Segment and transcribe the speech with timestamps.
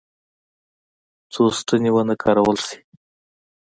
[1.33, 2.77] څو ستنې ونه کارول شي.